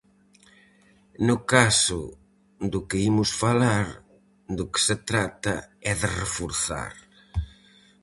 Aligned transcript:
No 1.27 1.35
caso 1.53 2.01
do 2.71 2.79
que 2.89 2.97
imos 3.09 3.29
falar, 3.43 3.87
do 4.57 4.65
que 4.71 4.79
se 4.87 4.95
trata 5.09 5.55
é 5.91 5.93
de 6.01 6.09
reforzar. 6.21 6.93